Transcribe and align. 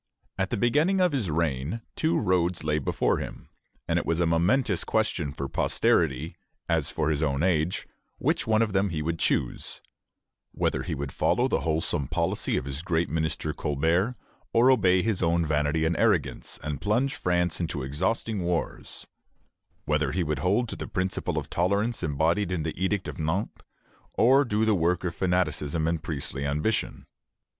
At 0.35 0.49
the 0.49 0.57
beginning 0.57 0.99
of 0.99 1.11
his 1.11 1.29
reign 1.29 1.83
two 1.95 2.17
roads 2.17 2.63
lay 2.63 2.79
before 2.79 3.17
him, 3.19 3.49
and 3.87 3.99
it 3.99 4.05
was 4.07 4.19
a 4.19 4.25
momentous 4.25 4.83
question 4.83 5.31
for 5.31 5.47
posterity, 5.47 6.35
as 6.67 6.89
for 6.89 7.11
his 7.11 7.21
own 7.21 7.43
age, 7.43 7.87
which 8.17 8.47
one 8.47 8.63
of 8.63 8.73
them 8.73 8.89
he 8.89 9.03
would 9.03 9.19
choose, 9.19 9.79
whether 10.53 10.81
he 10.81 10.95
would 10.95 11.11
follow 11.11 11.47
the 11.47 11.59
wholesome 11.59 12.07
policy 12.07 12.57
of 12.57 12.65
his 12.65 12.81
great 12.81 13.09
minister 13.11 13.53
Colbert, 13.53 14.15
or 14.53 14.71
obey 14.71 15.03
his 15.03 15.21
own 15.21 15.45
vanity 15.45 15.85
and 15.85 15.95
arrogance, 15.95 16.59
and 16.63 16.81
plunge 16.81 17.13
France 17.13 17.59
into 17.59 17.83
exhausting 17.83 18.41
wars; 18.41 19.05
whether 19.85 20.13
he 20.13 20.23
would 20.23 20.39
hold 20.39 20.67
to 20.67 20.75
the 20.75 20.87
principle 20.87 21.37
of 21.37 21.47
tolerance 21.47 22.01
embodied 22.01 22.51
in 22.51 22.63
the 22.63 22.73
Edict 22.75 23.07
of 23.07 23.19
Nantes, 23.19 23.61
or 24.15 24.45
do 24.45 24.65
the 24.65 24.73
work 24.73 25.03
of 25.03 25.13
fanaticism 25.13 25.87
and 25.87 26.01
priestly 26.01 26.43
ambition. 26.43 27.05